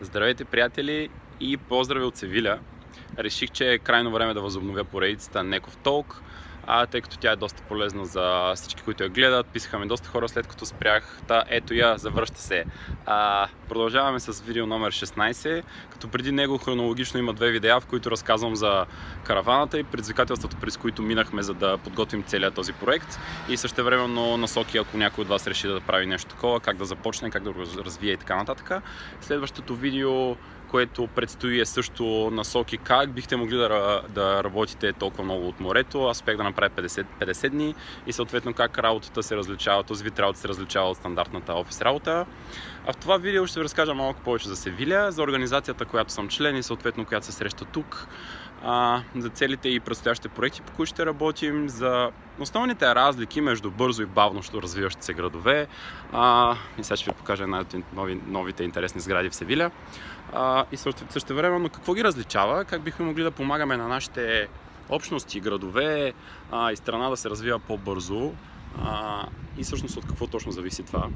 [0.00, 1.08] Здравейте, приятели
[1.40, 2.58] и поздрави от Севиля.
[3.18, 6.22] Реших, че е крайно време да възобновя поредицата Неков Толк
[6.66, 9.46] а, тъй като тя е доста полезна за всички, които я гледат.
[9.46, 11.20] Писаха ми доста хора след като спрях.
[11.26, 12.64] Та, ето я, завръща се.
[13.06, 18.10] А, продължаваме с видео номер 16, като преди него хронологично има две видеа, в които
[18.10, 18.86] разказвам за
[19.24, 23.18] караваната и предизвикателствата, през които минахме, за да подготвим целият този проект
[23.48, 26.84] и също времено насоки, ако някой от вас реши да прави нещо такова, как да
[26.84, 28.82] започне, как да го развие и така нататък.
[29.20, 30.36] Следващото видео
[30.70, 36.04] което предстои е също насоки как бихте могли да, да работите толкова много от морето.
[36.04, 37.74] Аз успях да направя 50, 50 дни
[38.06, 42.26] и съответно как работата се различава, този вид работа се различава от стандартната офис работа.
[42.86, 46.28] А в това видео ще ви разкажа малко повече за Севиля, за организацията, която съм
[46.28, 48.08] член и съответно която се среща тук,
[48.64, 54.02] а, за целите и предстоящите проекти, по които ще работим, за основните разлики между бързо
[54.02, 55.66] и бавно ще развиващите се градове.
[56.12, 59.70] А, и сега ще ви покажа една от нови, новите интересни сгради в Севиля.
[60.32, 62.64] А, и също, също време, но какво ги различава?
[62.64, 64.48] Как бихме могли да помагаме на нашите
[64.88, 66.12] общности, градове
[66.50, 68.32] а, и страна да се развива по-бързо?
[68.84, 69.26] А,
[69.58, 71.08] и всъщност от какво точно зависи това?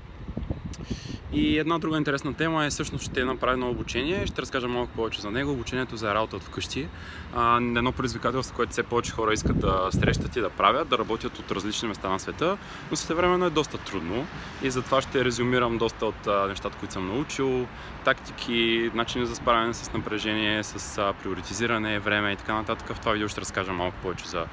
[1.34, 4.26] И една друга интересна тема е всъщност ще направя едно обучение.
[4.26, 5.50] Ще разкажа малко повече за него.
[5.50, 6.88] Обучението за работа от вкъщи.
[7.34, 11.38] А, едно предизвикателство, което все повече хора искат да срещат и да правят, да работят
[11.38, 12.58] от различни места на света,
[12.90, 14.26] но същевременно е доста трудно.
[14.62, 17.66] И затова ще резюмирам доста от нещата, които съм научил,
[18.04, 22.94] тактики, начини за справяне с напрежение, с приоритизиране, време и така нататък.
[22.94, 24.46] В това видео ще разкажа малко повече за,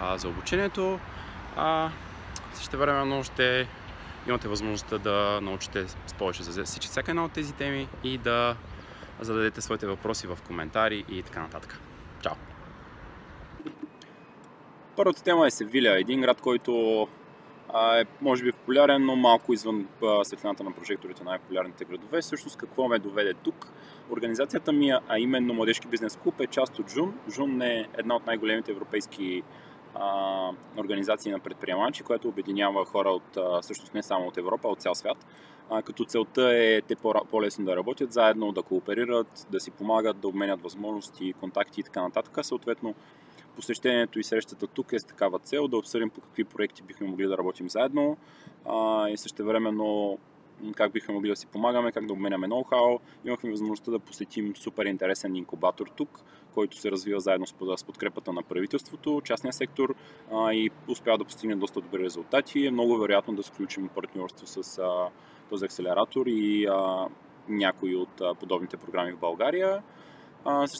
[0.00, 0.98] а, за обучението.
[1.56, 1.90] А,
[2.72, 3.68] времено ще
[4.28, 8.56] имате възможността да научите с повече за всяка една от тези теми и да
[9.20, 11.80] зададете своите въпроси в коментари и така нататък.
[12.22, 12.32] Чао!
[14.96, 17.06] Първата тема е Севиля, един град, който
[17.98, 19.88] е може би популярен, но малко извън
[20.24, 22.20] светлината на прожекторите на най-популярните градове.
[22.20, 23.72] Всъщност какво ме доведе тук?
[24.10, 27.14] Организацията ми, а именно Младежки бизнес клуб, е част от Жун.
[27.30, 29.42] Жун е една от най-големите европейски
[29.94, 34.70] а, организации на предприемачи, която обединява хора от, а, всъщност не само от Европа, а
[34.70, 35.26] от цял свят.
[35.70, 36.96] А, като целта е те
[37.30, 42.02] по-лесно да работят заедно, да кооперират, да си помагат, да обменят възможности, контакти и така
[42.02, 42.38] нататък.
[42.42, 42.94] Съответно,
[43.56, 47.26] посещението и срещата тук е с такава цел да обсъдим по какви проекти бихме могли
[47.26, 48.16] да работим заедно
[48.64, 50.18] а, и също времено
[50.76, 52.98] как бихме могли да си помагаме, как да обменяме ноу-хау.
[53.24, 56.20] Имахме възможността да посетим супер интересен инкубатор тук,
[56.54, 59.94] който се развива заедно с подкрепата на правителството, частния сектор
[60.32, 62.66] а, и успява да постигне доста добри резултати.
[62.66, 65.08] Е много вероятно да сключим партньорство с а,
[65.54, 67.06] този акселератор и а,
[67.48, 69.82] някои от а, подобните програми в България.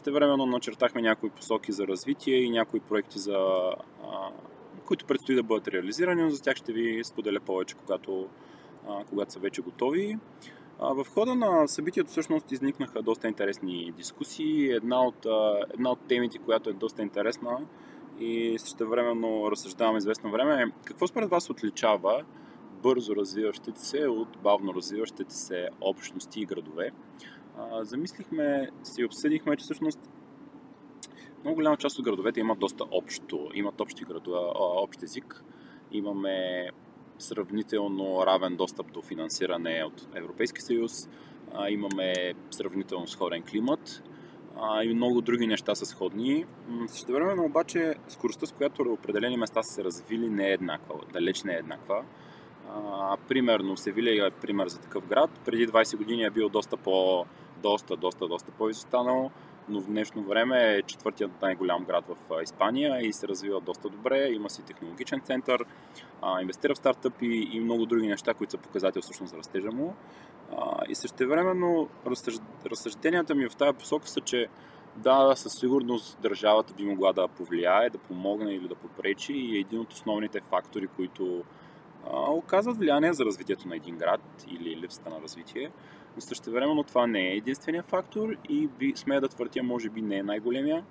[0.06, 3.38] Времено начертахме някои посоки за развитие и някои проекти, за,
[4.04, 4.30] а,
[4.84, 8.28] които предстои да бъдат реализирани, но за тях ще ви споделя повече, когато
[8.88, 10.18] а, когато са вече готови.
[10.80, 14.70] А, в хода на събитието всъщност изникнаха доста интересни дискусии.
[14.70, 17.58] Една от, а, една от темите, която е доста интересна
[18.20, 22.24] и също времено разсъждавам известно време е какво според вас отличава
[22.84, 26.90] бързо развиващите се от бавно развиващите се общности и градове.
[27.58, 30.00] А, замислихме, си обсъдихме, че всъщност
[31.44, 35.44] много голяма част от градовете имат доста общо, имат общи градове, общ език.
[35.92, 36.68] Имаме
[37.18, 41.08] сравнително равен достъп до финансиране от Европейски съюз,
[41.68, 44.02] имаме сравнително сходен климат
[44.84, 46.44] и много други неща са сходни.
[46.86, 51.42] Също време, обаче скоростта, с която определени места са се развили не е еднаква, далеч
[51.42, 52.04] не е еднаква.
[53.28, 55.30] Примерно Севилия е пример за такъв град.
[55.44, 57.26] Преди 20 години е бил доста по
[57.62, 59.30] доста, доста, доста по-изостанал
[59.68, 64.28] но в днешно време е четвъртият най-голям град в Испания и се развива доста добре.
[64.28, 65.64] Има си технологичен център,
[66.40, 69.94] инвестира в стартъпи и много други неща, които са показател всъщност за растежа му.
[70.88, 71.88] И също времено
[72.66, 74.46] разсъжденията ми в тази посока са, че
[74.96, 79.80] да, със сигурност държавата би могла да повлияе, да помогне или да попречи и един
[79.80, 81.44] от основните фактори, които
[82.12, 85.70] оказват влияние за развитието на един град или липсата на развитие.
[86.16, 90.02] Но също времено това не е единствения фактор и би, смея да твърдя, може би
[90.02, 90.84] не е най-големия.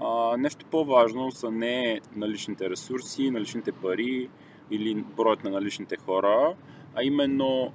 [0.00, 4.28] А, нещо по-важно са не наличните ресурси, наличните пари
[4.70, 6.54] или броят на наличните хора,
[6.94, 7.72] а именно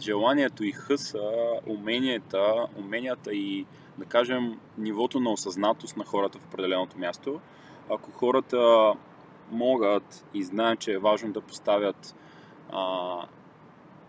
[0.00, 1.30] желанието и хъса,
[1.66, 3.66] уменията, уменията и,
[3.98, 7.40] да кажем, нивото на осъзнатост на хората в определеното място.
[7.90, 8.92] Ако хората
[9.50, 12.14] могат и знаят, че е важно да поставят
[12.72, 13.16] а,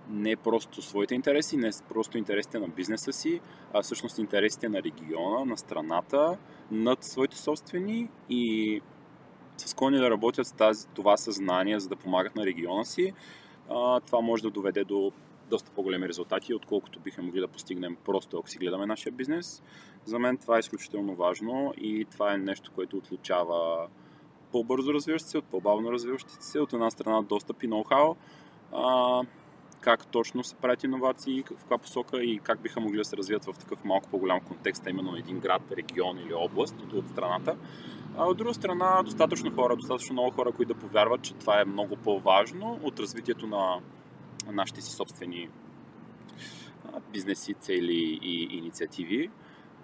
[0.09, 3.41] не просто своите интереси, не просто интересите на бизнеса си,
[3.73, 6.37] а всъщност интересите на региона, на страната,
[6.71, 8.81] над своите собствени и
[9.57, 13.13] са склонни да работят с тази, това съзнание, за да помагат на региона си.
[13.69, 15.11] А, това може да доведе до
[15.49, 19.63] доста по-големи резултати, отколкото биха могли да постигнем просто ако си гледаме нашия бизнес.
[20.05, 23.87] За мен това е изключително важно и това е нещо, което отличава
[24.51, 26.59] по-бързо развиващите се от по-бавно развиващите се.
[26.59, 28.15] От една страна достъп и ноу-хау,
[28.71, 29.21] а,
[29.81, 33.45] как точно се правят иновации, в каква посока и как биха могли да се развият
[33.45, 37.55] в такъв малко по-голям контекст, именно един град, регион или област от страната.
[38.17, 41.65] А от друга страна, достатъчно хора, достатъчно много хора, които да повярват, че това е
[41.65, 43.79] много по-важно от развитието на
[44.51, 45.49] нашите си собствени
[47.13, 49.29] бизнеси, цели и инициативи.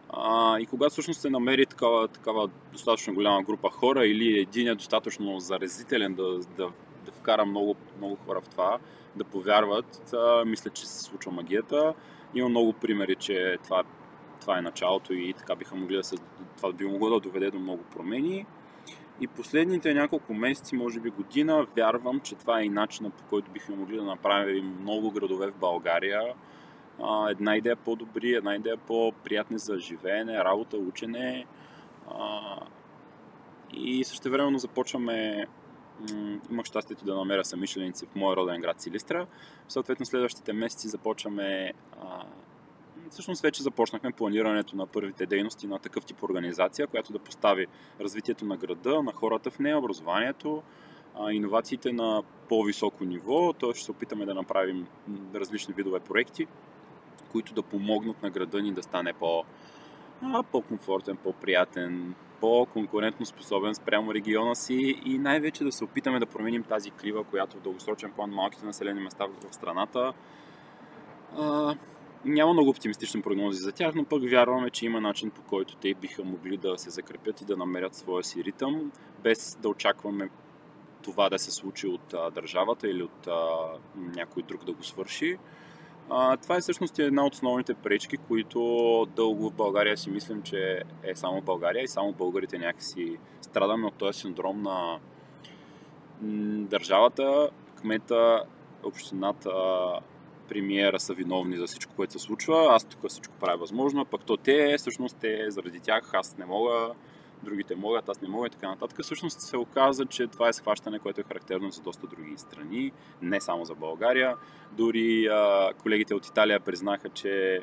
[0.09, 4.75] А, и когато всъщност се намери такава, такава достатъчно голяма група хора или един е
[4.75, 6.71] достатъчно заразителен да, да,
[7.05, 8.77] да вкара много, много хора в това,
[9.15, 11.93] да повярват, а, мисля, че се случва магията.
[12.35, 13.83] Има много примери, че това,
[14.41, 16.15] това е началото и така биха могли да се,
[16.57, 18.45] това би могло да доведе до много промени.
[19.21, 23.51] И последните няколко месеци, може би година, вярвам, че това е и начинът по който
[23.51, 26.21] бихме могли да направим много градове в България.
[27.29, 31.45] Една идея по-добри, една идея по-приятни за живеене, работа, учене.
[33.73, 35.47] И също времено започваме
[36.51, 39.27] имах щастието да намеря самишленици в моя роден град Силистра.
[39.67, 41.73] Съответно, следващите месеци започваме
[43.09, 47.67] всъщност вече започнахме планирането на първите дейности на такъв тип организация, която да постави
[48.01, 50.63] развитието на града, на хората в нея, образованието,
[51.31, 53.53] иновациите на по-високо ниво.
[53.53, 53.73] Т.е.
[53.73, 54.87] ще се опитаме да направим
[55.35, 56.47] различни видове проекти,
[57.37, 59.43] които да помогнат на града ни да стане по-
[60.51, 66.91] по-комфортен, по-приятен, по-конкурентно способен спрямо региона си и най-вече да се опитаме да променим тази
[66.91, 70.13] крива, която в дългосрочен план малките населени места в страната
[72.25, 75.93] няма много оптимистични прогнози за тях, но пък вярваме, че има начин по който те
[75.93, 78.91] биха могли да се закрепят и да намерят своя си ритъм,
[79.23, 80.29] без да очакваме
[81.03, 83.47] това да се случи от а, държавата или от а,
[83.95, 85.37] някой друг да го свърши.
[86.09, 88.59] А, това е всъщност една от основните пречки, които
[89.15, 93.93] дълго в България си мислим, че е само България и само българите някакси страдаме от
[93.93, 94.99] този синдром на
[96.67, 98.43] държавата, кмета,
[98.83, 99.51] общината,
[100.49, 102.67] премиера са виновни за всичко, което се случва.
[102.69, 106.93] Аз тук всичко правя възможно, пък то те, всъщност те, заради тях аз не мога,
[107.43, 109.03] другите могат, аз не мога и така нататък.
[109.03, 112.91] Всъщност се оказа, че това е схващане, което е характерно за доста други страни,
[113.21, 114.35] не само за България.
[114.71, 117.61] Дори а, колегите от Италия признаха, че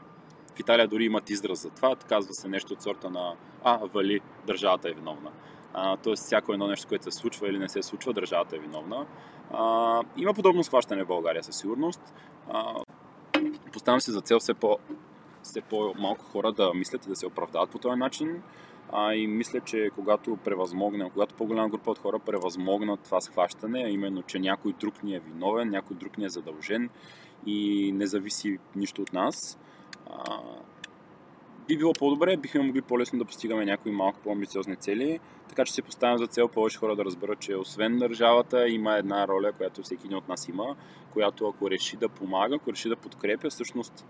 [0.56, 1.96] в Италия дори имат израз за това.
[1.96, 3.34] Казва се нещо от сорта на
[3.64, 5.30] А, вали, държавата е виновна.
[6.02, 9.06] Тоест, всяко едно нещо, което се случва или не се случва, държавата е виновна.
[9.52, 12.00] А, има подобно схващане в България със сигурност.
[12.50, 12.74] А,
[13.72, 14.78] поставям се за цел все, по,
[15.42, 18.42] все по-малко хора да мислят и да се оправдават по този начин.
[18.96, 23.88] А, и мисля, че когато превъзмогнем, когато по-голяма група от хора превъзмогнат това схващане, а
[23.88, 26.90] именно, че някой друг ни е виновен, някой друг ни е задължен
[27.46, 29.58] и не зависи нищо от нас,
[30.10, 30.38] а,
[31.68, 35.82] би било по-добре, бихме могли по-лесно да постигаме някои малко по-амбициозни цели, така че си
[35.82, 40.06] поставям за цел повече хора да разберат, че освен държавата има една роля, която всеки
[40.06, 40.76] един от нас има,
[41.12, 44.06] която ако реши да помага, ако реши да подкрепя, всъщност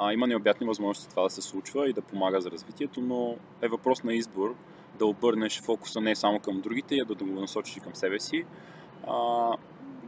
[0.00, 3.68] а, има необятни възможности това да се случва и да помага за развитието, но е
[3.68, 4.54] въпрос на избор
[4.98, 8.44] да обърнеш фокуса не само към другите, а да го насочиш и към себе си.
[9.06, 9.50] А,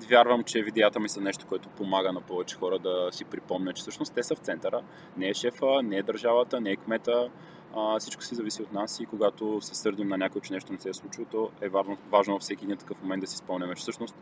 [0.09, 3.81] вярвам, че видеята ми са нещо, което помага на повече хора да си припомнят, че
[3.81, 4.83] всъщност те са в центъра.
[5.17, 7.29] Не е шефа, не е държавата, не е кмета.
[7.77, 10.79] А, всичко си зависи от нас и когато се сърдим на някой, че нещо не
[10.79, 13.75] се е случило, то е важно, важно във всеки един такъв момент да си спомняме,
[13.75, 14.17] че всъщност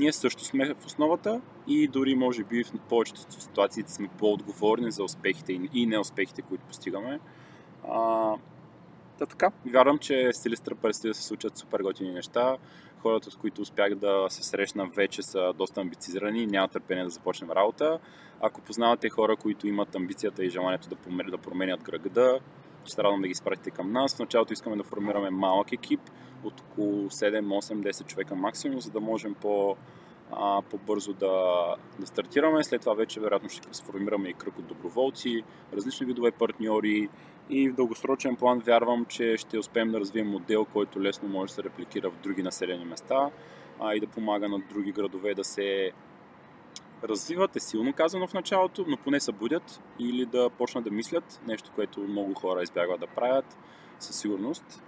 [0.00, 5.04] ние също сме в основата и дори може би в повечето ситуации сме по-отговорни за
[5.04, 7.20] успехите и неуспехите, които постигаме.
[7.88, 8.34] А,
[9.18, 12.56] да, така, вярвам, че Силистра предстои да се случат супер готини неща
[13.02, 17.10] хората, с които успях да се срещна, вече са доста амбицизирани и нямат търпение да
[17.10, 17.98] започнем работа.
[18.40, 22.40] Ако познавате хора, които имат амбицията и желанието да, да променят града,
[22.84, 24.16] ще радвам да ги спратите към нас.
[24.16, 26.00] В началото искаме да формираме малък екип
[26.44, 29.76] от около 7, 8, 10 човека максимум, за да можем по,
[30.32, 31.66] а, по-бързо да,
[31.98, 32.64] да стартираме.
[32.64, 35.42] След това вече вероятно ще сформираме и кръг от доброволци,
[35.72, 37.08] различни видове партньори
[37.50, 41.54] и в дългосрочен план вярвам, че ще успеем да развием модел, който лесно може да
[41.54, 43.30] се репликира в други населени места
[43.80, 45.92] а, и да помага на други градове да се
[47.04, 51.70] развиват, е силно казано в началото, но поне събудят или да почнат да мислят, нещо,
[51.74, 53.58] което много хора избягват да правят
[53.98, 54.82] със сигурност.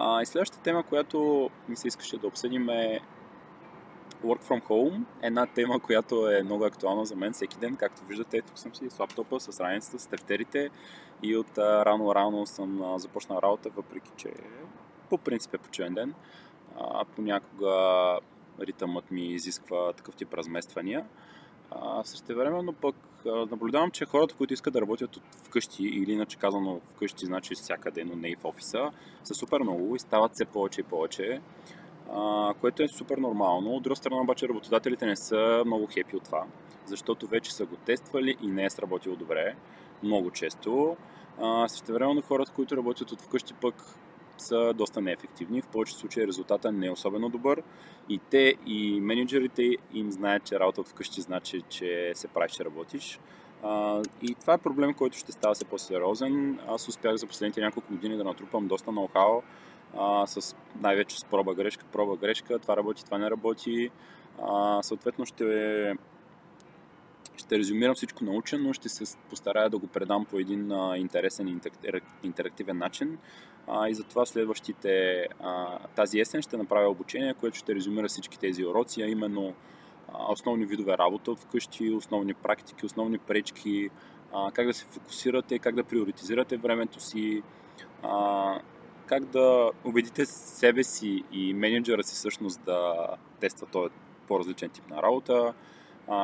[0.00, 3.00] А, и следващата тема, която ми се искаше да обсъдим е
[4.24, 7.76] Work from Home, една тема, която е много актуална за мен всеки ден.
[7.76, 10.70] Както виждате, тук съм си с лаптопа, с раницата, с тефтерите
[11.22, 14.32] и от рано-рано съм започнал работа, въпреки че
[15.10, 16.14] по принцип е почивен ден.
[16.78, 18.18] А, понякога
[18.60, 21.06] ритъмът ми изисква такъв тип размествания.
[21.70, 26.80] А, същевременно пък наблюдавам, че хората, които искат да работят от вкъщи, или иначе казано
[26.90, 28.90] вкъщи, значи всякъде, но не и в офиса,
[29.24, 31.40] са супер много и стават все повече и повече,
[32.60, 33.70] което е супер нормално.
[33.70, 36.44] От друга страна обаче работодателите не са много хепи от това,
[36.86, 39.54] защото вече са го тествали и не е сработило добре,
[40.02, 40.96] много често.
[41.66, 43.74] Същевременно хората, които работят от вкъщи пък
[44.42, 45.60] са доста неефективни.
[45.60, 47.62] В повечето случаи резултата не е особено добър.
[48.08, 52.64] И те, и менеджерите им знаят, че работа от вкъщи значи, че се правиш, че
[52.64, 53.20] работиш.
[54.22, 56.60] И това е проблем, който ще става все по-сериозен.
[56.68, 59.42] Аз успях за последните няколко години да натрупам доста ноу-хау,
[60.26, 63.90] с, най-вече с проба грешка, проба грешка, това работи, това не работи.
[64.82, 65.94] Съответно ще,
[67.36, 71.60] ще резюмирам всичко научено, ще се постарая да го предам по един а, интересен
[72.22, 73.18] интерактивен начин,
[73.88, 75.26] и затова следващите
[75.96, 79.54] тази есен ще направя обучение, което ще резюмира всички тези уроци, а именно
[80.28, 83.90] основни видове работа от вкъщи, основни практики, основни пречки,
[84.52, 87.42] как да се фокусирате, как да приоритизирате времето си,
[89.06, 93.08] как да убедите себе си и менеджера си всъщност да
[93.40, 93.94] тества този
[94.28, 95.54] по-различен тип на работа,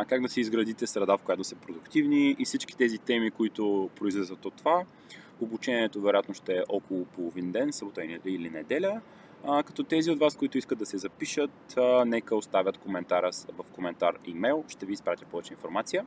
[0.08, 3.90] как да си изградите среда, в която да са продуктивни и всички тези теми, които
[3.96, 4.84] произлизат от това.
[5.40, 9.00] Обучението вероятно ще е около половин ден, събота или неделя.
[9.46, 13.70] А, като тези от вас, които искат да се запишат, а, нека оставят коментара в
[13.72, 16.06] коментар имейл, ще ви изпратя повече информация.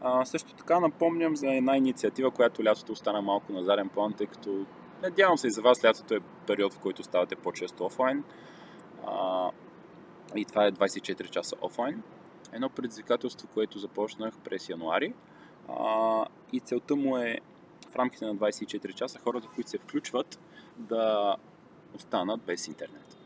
[0.00, 4.26] А, също така напомням за една инициатива, която лятото остана малко на заден план, тъй
[4.26, 4.66] като
[5.02, 8.24] надявам се и за вас лятото е период, в който ставате по-често офлайн.
[9.06, 9.50] А,
[10.36, 12.02] и това е 24 часа офлайн.
[12.52, 15.14] Едно предизвикателство, което започнах през януари.
[15.68, 17.38] А, и целта му е
[17.90, 20.40] в рамките на 24 часа хората, които се включват,
[20.78, 21.36] да
[21.94, 23.16] останат без интернет.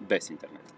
[0.00, 0.74] Без интернет.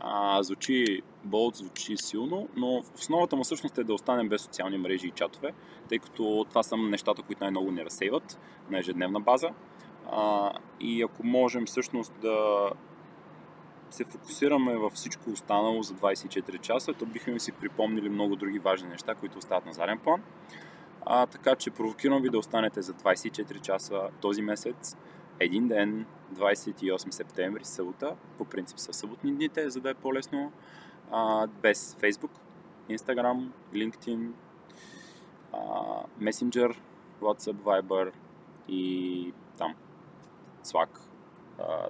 [0.00, 4.78] А, звучи болт, звучи силно, но в основата му всъщност е да останем без социални
[4.78, 5.52] мрежи и чатове,
[5.88, 8.38] тъй като това са нещата, които най-много ни разсейват
[8.70, 9.48] на ежедневна база.
[10.10, 12.70] А, и ако можем всъщност да
[13.90, 18.88] се фокусираме във всичко останало за 24 часа, то бихме си припомнили много други важни
[18.88, 20.22] неща, които остават на заден план.
[21.06, 24.96] А, така че провокирам ви да останете за 24 часа този месец,
[25.40, 30.52] един ден, 28 септември, събота, по принцип са съботни дните, за да е по-лесно,
[31.10, 32.30] а, без Facebook,
[32.90, 34.30] Instagram, LinkedIn,
[35.52, 35.58] а,
[36.20, 36.76] Messenger,
[37.20, 38.12] WhatsApp, Viber
[38.68, 39.74] и там
[40.64, 40.88] Slack,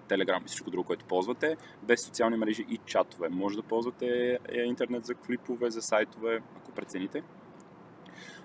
[0.09, 3.29] Telegram и всичко друго, което ползвате, без социални мрежи и чатове.
[3.29, 7.23] Може да ползвате е, интернет за клипове, за сайтове, ако прецените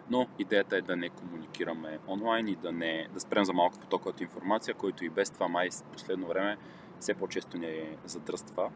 [0.10, 4.10] но идеята е да не комуникираме онлайн и да, не, да спрем за малко потока
[4.10, 6.58] от информация, който и без това май последно време
[7.00, 8.72] все по-често не задръства.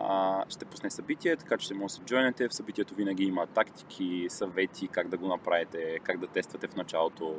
[0.00, 2.48] А, ще пусне събитие, така че ще може да се джойнете.
[2.48, 7.36] В събитието винаги има тактики, съвети, как да го направите, как да тествате в началото,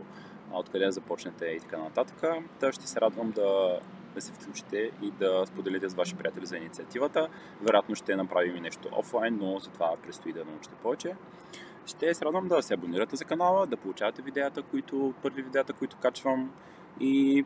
[0.54, 2.24] откъде да започнете и така нататък.
[2.60, 3.80] Та ще се радвам да,
[4.16, 7.28] да се включите и да споделите с ваши приятели за инициативата.
[7.62, 11.16] Вероятно ще направим и нещо офлайн, но за това предстои да научите повече.
[11.86, 15.98] Ще се радвам да се абонирате за канала, да получавате видеята, които, първи видеята, които
[15.98, 16.51] качвам
[17.00, 17.46] и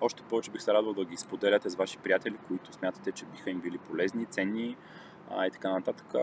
[0.00, 3.50] още повече бих се радвал да ги споделяте с ваши приятели, които смятате, че биха
[3.50, 4.76] им били полезни, ценни
[5.30, 6.14] а, и така нататък.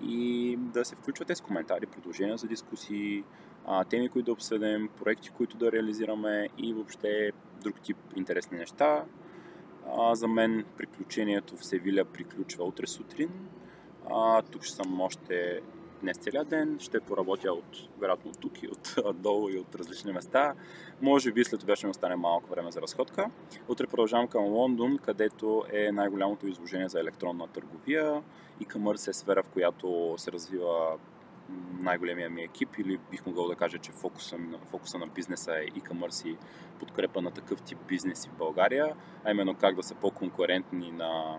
[0.00, 3.24] И да се включвате с коментари, предложения за дискусии,
[3.66, 9.04] а, теми, които да обсъдим, проекти, които да реализираме и въобще друг тип интересни неща.
[9.98, 13.30] А, за мен приключението в Севиля приключва утре сутрин.
[14.10, 15.60] А, тук ще съм още
[16.00, 16.76] днес целият ден.
[16.80, 20.54] Ще поработя от, вероятно от тук и от долу и от различни места.
[21.02, 23.30] Може би след това ще ми остане малко време за разходка.
[23.68, 28.22] Утре продължавам към Лондон, където е най-голямото изложение за електронна търговия.
[28.60, 30.98] И Commerce е сфера, в която се развива
[31.80, 34.36] най-големия ми екип или бих могъл да кажа, че фокуса,
[34.70, 36.36] фокуса на бизнеса е e-commerce и
[36.78, 41.38] подкрепа на такъв тип бизнес в България, а именно как да са по-конкурентни на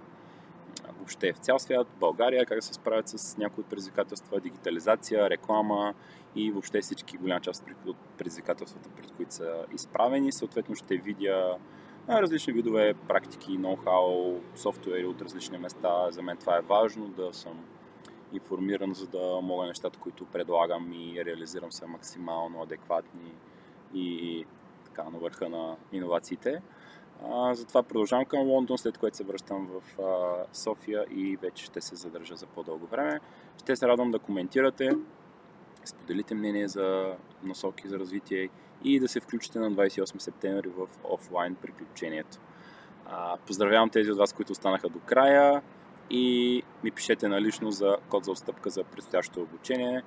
[0.97, 5.93] въобще в цял свят, България, как се справят с някои от предизвикателства, дигитализация, реклама
[6.35, 10.31] и въобще всички голяма част от предизвикателствата, пред които са изправени.
[10.31, 11.57] Съответно ще видя
[12.09, 16.11] различни видове практики, ноу-хау, софтуери от различни места.
[16.11, 17.65] За мен това е важно да съм
[18.33, 23.33] информиран, за да мога нещата, които предлагам и реализирам са максимално адекватни
[23.93, 24.45] и
[24.85, 26.61] така на върха на иновациите.
[27.51, 31.95] Затова продължавам към Лондон, след което се връщам в а, София и вече ще се
[31.95, 33.19] задържа за по-дълго време.
[33.57, 34.89] Ще се радвам да коментирате,
[35.85, 38.49] споделите мнение за насоки за развитие
[38.83, 42.37] и да се включите на 28 септември в офлайн приключението.
[43.05, 45.61] А, поздравявам тези от вас, които останаха до края
[46.09, 50.03] и ми пишете налично за код за отстъпка за предстоящото обучение,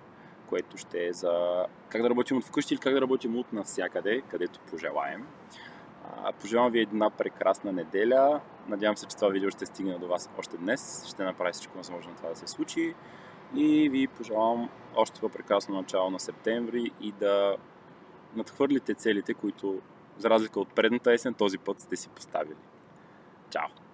[0.47, 4.23] което ще е за как да работим от вкъщи или как да работим от навсякъде,
[4.29, 5.27] където пожелаем.
[6.41, 8.41] Пожелавам ви една прекрасна неделя.
[8.69, 11.07] Надявам се, че това видео ще стигне до вас още днес.
[11.07, 12.95] Ще направя всичко възможно това да се случи.
[13.55, 17.57] И ви пожелавам още по-прекрасно начало на септември и да
[18.35, 19.81] надхвърлите целите, които
[20.19, 22.57] за разлика от предната есен този път сте си поставили.
[23.51, 23.90] Чао!